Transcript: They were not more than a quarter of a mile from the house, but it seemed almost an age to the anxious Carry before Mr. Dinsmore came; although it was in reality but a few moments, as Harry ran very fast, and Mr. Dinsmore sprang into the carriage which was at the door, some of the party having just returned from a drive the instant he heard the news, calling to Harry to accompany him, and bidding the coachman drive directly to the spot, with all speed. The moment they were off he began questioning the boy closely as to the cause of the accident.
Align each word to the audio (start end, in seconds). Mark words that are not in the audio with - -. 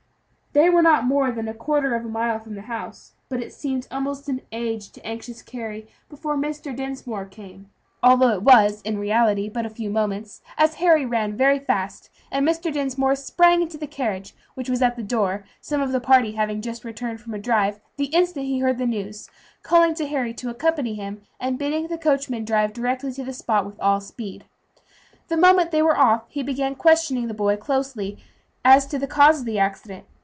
They 0.53 0.69
were 0.69 0.81
not 0.81 1.05
more 1.05 1.31
than 1.31 1.47
a 1.47 1.53
quarter 1.53 1.95
of 1.95 2.03
a 2.03 2.09
mile 2.09 2.37
from 2.37 2.55
the 2.55 2.63
house, 2.63 3.13
but 3.29 3.41
it 3.41 3.53
seemed 3.53 3.87
almost 3.89 4.27
an 4.27 4.41
age 4.51 4.87
to 4.89 4.99
the 4.99 5.07
anxious 5.07 5.41
Carry 5.41 5.87
before 6.09 6.35
Mr. 6.35 6.75
Dinsmore 6.75 7.23
came; 7.23 7.69
although 8.03 8.33
it 8.33 8.43
was 8.43 8.81
in 8.81 8.97
reality 8.99 9.47
but 9.47 9.65
a 9.65 9.69
few 9.69 9.89
moments, 9.89 10.41
as 10.57 10.73
Harry 10.75 11.05
ran 11.05 11.37
very 11.37 11.57
fast, 11.57 12.09
and 12.29 12.45
Mr. 12.45 12.69
Dinsmore 12.69 13.15
sprang 13.15 13.61
into 13.61 13.77
the 13.77 13.87
carriage 13.87 14.35
which 14.55 14.69
was 14.69 14.81
at 14.81 14.97
the 14.97 15.03
door, 15.03 15.45
some 15.61 15.79
of 15.81 15.93
the 15.93 16.01
party 16.01 16.33
having 16.33 16.59
just 16.61 16.83
returned 16.83 17.21
from 17.21 17.33
a 17.33 17.39
drive 17.39 17.79
the 17.95 18.07
instant 18.07 18.45
he 18.45 18.59
heard 18.59 18.77
the 18.77 18.85
news, 18.85 19.29
calling 19.63 19.93
to 19.95 20.05
Harry 20.07 20.33
to 20.33 20.49
accompany 20.49 20.95
him, 20.95 21.21
and 21.39 21.57
bidding 21.57 21.87
the 21.87 21.97
coachman 21.97 22.43
drive 22.43 22.73
directly 22.73 23.13
to 23.13 23.23
the 23.23 23.31
spot, 23.31 23.65
with 23.65 23.79
all 23.79 24.01
speed. 24.01 24.43
The 25.29 25.37
moment 25.37 25.71
they 25.71 25.81
were 25.81 25.97
off 25.97 26.25
he 26.27 26.43
began 26.43 26.75
questioning 26.75 27.29
the 27.29 27.33
boy 27.33 27.55
closely 27.55 28.17
as 28.65 28.85
to 28.87 28.99
the 28.99 29.07
cause 29.07 29.39
of 29.39 29.45
the 29.45 29.57
accident. 29.57 30.07